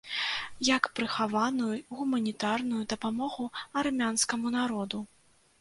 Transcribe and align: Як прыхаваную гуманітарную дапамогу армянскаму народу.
Як 0.67 0.87
прыхаваную 0.99 1.75
гуманітарную 1.99 2.81
дапамогу 2.95 3.45
армянскаму 3.83 4.47
народу. 4.61 5.05